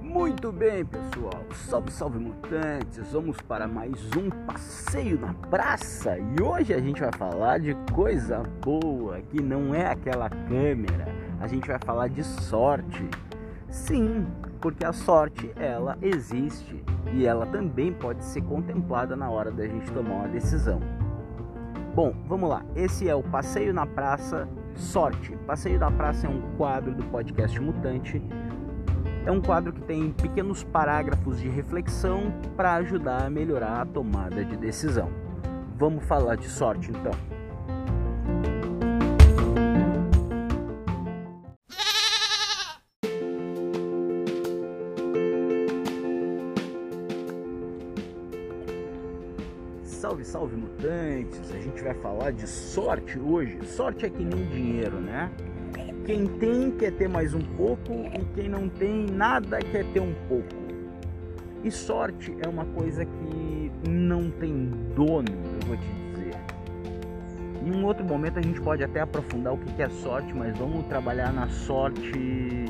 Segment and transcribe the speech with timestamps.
[0.00, 1.44] Muito bem, pessoal.
[1.52, 3.12] Salve, salve mutantes.
[3.12, 6.16] Vamos para mais um passeio na praça.
[6.18, 11.06] E hoje a gente vai falar de coisa boa, que não é aquela câmera.
[11.40, 13.06] A gente vai falar de sorte.
[13.68, 14.26] Sim,
[14.62, 19.92] porque a sorte ela existe e ela também pode ser contemplada na hora da gente
[19.92, 21.03] tomar uma decisão.
[21.94, 22.64] Bom, vamos lá.
[22.74, 25.36] Esse é o Passeio na Praça Sorte.
[25.46, 28.20] Passeio na Praça é um quadro do podcast Mutante
[29.26, 34.44] é um quadro que tem pequenos parágrafos de reflexão para ajudar a melhorar a tomada
[34.44, 35.08] de decisão.
[35.78, 37.33] Vamos falar de sorte então.
[50.04, 51.50] Salve, salve mutantes!
[51.50, 53.58] A gente vai falar de sorte hoje.
[53.64, 55.30] Sorte é que nem dinheiro, né?
[56.04, 60.12] Quem tem quer ter mais um pouco e quem não tem nada quer ter um
[60.28, 60.54] pouco.
[61.62, 66.36] E sorte é uma coisa que não tem dono, eu vou te dizer.
[67.64, 70.84] Em um outro momento a gente pode até aprofundar o que é sorte, mas vamos
[70.84, 72.66] trabalhar na sorte,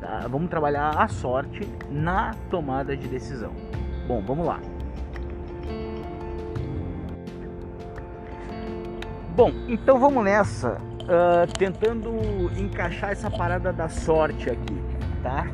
[0.00, 0.26] tá?
[0.26, 3.52] vamos trabalhar a sorte na tomada de decisão.
[4.06, 4.58] Bom, vamos lá.
[9.38, 12.10] Bom, então vamos nessa uh, tentando
[12.58, 14.82] encaixar essa parada da sorte aqui,
[15.22, 15.46] tá?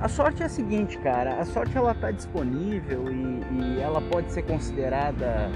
[0.00, 4.32] A sorte é a seguinte, cara, a sorte ela tá disponível e, e ela pode
[4.32, 5.50] ser considerada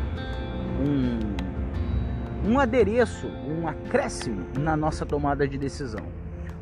[0.79, 6.05] um, um adereço, um acréscimo na nossa tomada de decisão.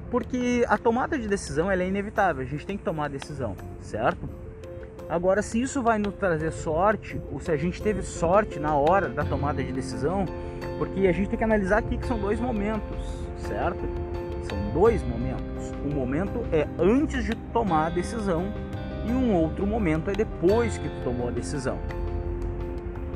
[0.08, 3.56] Porque a tomada de decisão ela é inevitável, a gente tem que tomar a decisão,
[3.80, 4.28] certo?
[5.12, 9.10] Agora, se isso vai nos trazer sorte, ou se a gente teve sorte na hora
[9.10, 10.24] da tomada de decisão,
[10.78, 12.96] porque a gente tem que analisar aqui que são dois momentos,
[13.36, 13.86] certo?
[14.48, 15.70] São dois momentos.
[15.84, 18.54] Um momento é antes de tomar a decisão
[19.06, 21.78] e um outro momento é depois que tu tomou a decisão.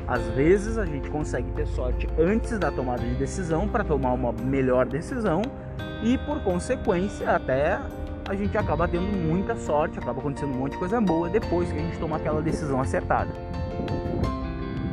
[0.07, 4.31] Às vezes a gente consegue ter sorte antes da tomada de decisão para tomar uma
[4.31, 5.41] melhor decisão
[6.03, 7.79] e por consequência até
[8.27, 11.77] a gente acaba tendo muita sorte, acaba acontecendo um monte de coisa boa depois que
[11.77, 13.31] a gente toma aquela decisão acertada.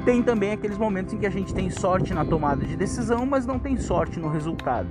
[0.05, 3.45] Tem também aqueles momentos em que a gente tem sorte na tomada de decisão, mas
[3.45, 4.89] não tem sorte no resultado.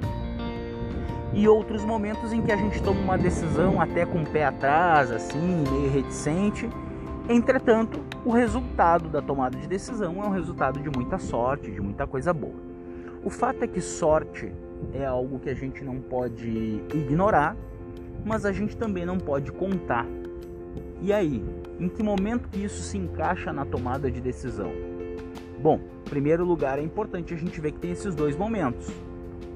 [1.33, 5.09] E outros momentos em que a gente toma uma decisão até com o pé atrás,
[5.09, 6.69] assim, meio reticente.
[7.29, 12.05] Entretanto, o resultado da tomada de decisão é um resultado de muita sorte, de muita
[12.05, 12.55] coisa boa.
[13.23, 14.51] O fato é que sorte
[14.93, 17.55] é algo que a gente não pode ignorar
[18.25, 20.05] mas a gente também não pode contar.
[21.01, 21.43] E aí,
[21.79, 24.71] em que momento que isso se encaixa na tomada de decisão?
[25.61, 28.87] Bom, em primeiro lugar é importante a gente ver que tem esses dois momentos.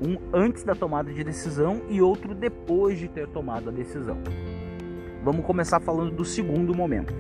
[0.02, 4.18] Um antes da tomada de decisão e outro depois de ter tomado a decisão.
[5.24, 7.14] Vamos começar falando do segundo momento.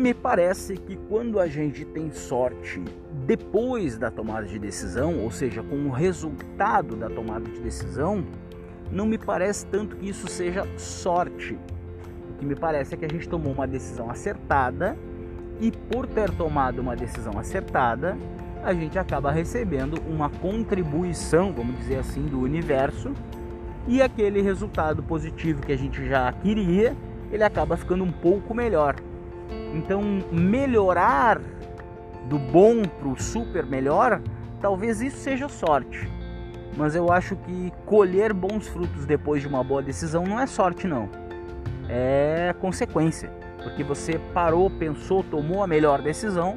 [0.00, 2.82] Me parece que quando a gente tem sorte
[3.26, 8.24] depois da tomada de decisão, ou seja, com o resultado da tomada de decisão,
[8.90, 11.52] não me parece tanto que isso seja sorte.
[12.30, 14.96] O que me parece é que a gente tomou uma decisão acertada
[15.60, 18.16] e por ter tomado uma decisão acertada,
[18.64, 23.12] a gente acaba recebendo uma contribuição, vamos dizer assim, do universo
[23.86, 26.96] e aquele resultado positivo que a gente já queria,
[27.30, 28.96] ele acaba ficando um pouco melhor.
[29.74, 31.40] Então, melhorar
[32.28, 34.20] do bom para o super melhor,
[34.60, 36.10] talvez isso seja sorte.
[36.76, 40.86] Mas eu acho que colher bons frutos depois de uma boa decisão não é sorte,
[40.86, 41.08] não.
[41.88, 43.30] É consequência.
[43.62, 46.56] Porque você parou, pensou, tomou a melhor decisão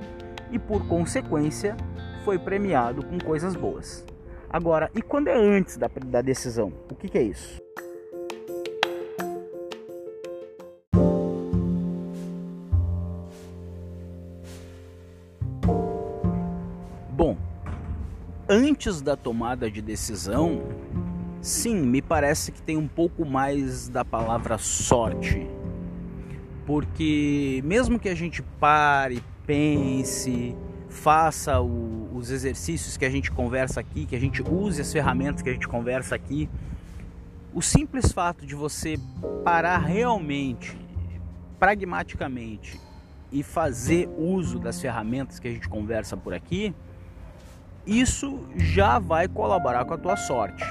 [0.51, 1.75] e, por consequência,
[2.23, 4.05] foi premiado com coisas boas.
[4.49, 6.71] Agora, e quando é antes da, da decisão?
[6.89, 7.59] O que, que é isso?
[18.47, 20.61] Antes da tomada de decisão,
[21.41, 25.47] sim, me parece que tem um pouco mais da palavra sorte.
[26.65, 30.55] Porque mesmo que a gente pare, pense,
[30.89, 35.41] faça o, os exercícios que a gente conversa aqui, que a gente use as ferramentas
[35.41, 36.49] que a gente conversa aqui,
[37.53, 38.97] o simples fato de você
[39.43, 40.77] parar realmente,
[41.59, 42.79] pragmaticamente
[43.31, 46.73] e fazer uso das ferramentas que a gente conversa por aqui,
[47.85, 50.63] isso já vai colaborar com a tua sorte.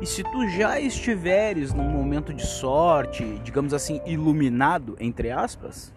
[0.00, 5.92] E se tu já estiveres num momento de sorte, digamos assim, iluminado, entre aspas,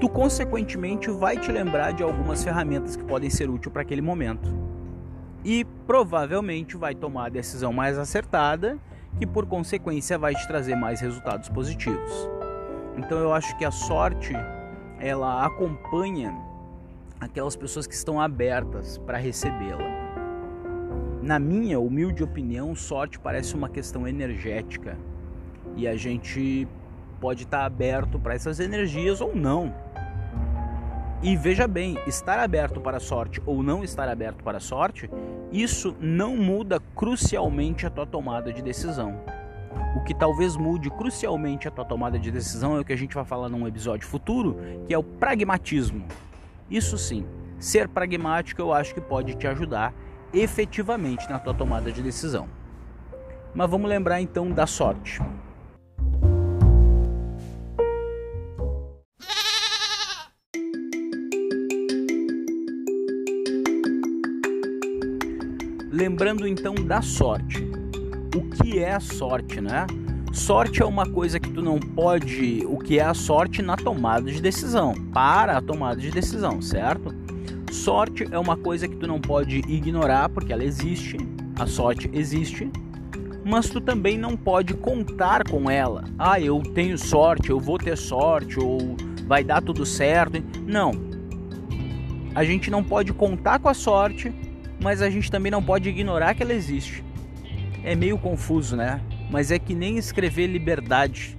[0.00, 4.50] tu consequentemente vai te lembrar de algumas ferramentas que podem ser úteis para aquele momento.
[5.44, 8.78] E provavelmente vai tomar a decisão mais acertada,
[9.18, 12.28] que por consequência vai te trazer mais resultados positivos.
[12.96, 14.32] Então eu acho que a sorte
[14.98, 16.34] ela acompanha
[17.20, 19.98] aquelas pessoas que estão abertas para recebê-la.
[21.22, 24.96] Na minha humilde opinião, sorte parece uma questão energética
[25.76, 26.66] e a gente
[27.20, 29.74] pode estar aberto para essas energias ou não.
[31.20, 35.10] E veja bem, estar aberto para a sorte ou não estar aberto para a sorte,
[35.50, 39.20] isso não muda crucialmente a tua tomada de decisão.
[39.96, 43.14] O que talvez mude crucialmente a tua tomada de decisão é o que a gente
[43.14, 44.56] vai falar num episódio futuro,
[44.86, 46.06] que é o pragmatismo.
[46.70, 47.26] Isso sim,
[47.58, 49.94] ser pragmático eu acho que pode te ajudar
[50.32, 52.48] efetivamente na tua tomada de decisão.
[53.54, 55.20] Mas vamos lembrar então da sorte.
[65.90, 67.66] Lembrando então da sorte.
[68.36, 69.86] O que é a sorte, né?
[70.32, 72.64] Sorte é uma coisa que tu não pode.
[72.66, 74.94] O que é a sorte na tomada de decisão?
[75.12, 77.14] Para a tomada de decisão, certo?
[77.72, 81.16] Sorte é uma coisa que tu não pode ignorar porque ela existe.
[81.58, 82.70] A sorte existe.
[83.44, 86.04] Mas tu também não pode contar com ela.
[86.18, 88.96] Ah, eu tenho sorte, eu vou ter sorte, ou
[89.26, 90.42] vai dar tudo certo.
[90.66, 90.92] Não.
[92.34, 94.32] A gente não pode contar com a sorte
[94.80, 97.04] mas a gente também não pode ignorar que ela existe.
[97.82, 99.00] É meio confuso, né?
[99.30, 101.36] Mas é que nem escrever liberdade.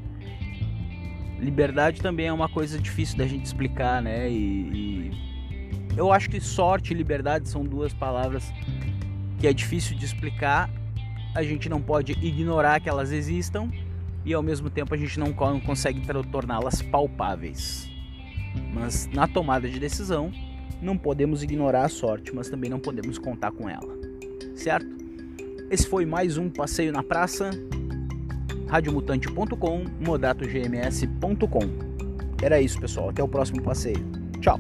[1.39, 4.30] Liberdade também é uma coisa difícil da gente explicar, né?
[4.30, 5.12] E, e
[5.97, 8.53] eu acho que sorte e liberdade são duas palavras
[9.39, 10.69] que é difícil de explicar.
[11.33, 13.69] A gente não pode ignorar que elas existam
[14.25, 16.01] e ao mesmo tempo a gente não consegue
[16.31, 17.89] torná-las palpáveis.
[18.74, 20.31] Mas na tomada de decisão,
[20.81, 23.97] não podemos ignorar a sorte, mas também não podemos contar com ela.
[24.56, 24.88] Certo?
[25.69, 27.51] Esse foi mais um passeio na praça.
[28.69, 31.89] radiomutante.com, modatogms.com.
[32.42, 33.10] Era isso, pessoal.
[33.10, 34.04] Até o próximo passeio.
[34.39, 34.60] Tchau.